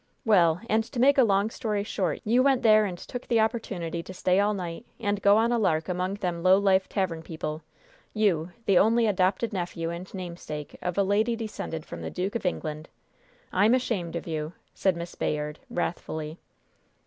[0.25, 4.01] "Well, and to make a long story short, you went there and took the opportunity
[4.01, 7.61] to stay all night and go on a lark among them low life tavern people
[8.11, 12.47] you, the only adopted nephew and namesake of a lady descended from the Duke of
[12.47, 12.89] England!
[13.53, 16.39] I'm ashamed of you!" said Miss Bayard, wrathfully.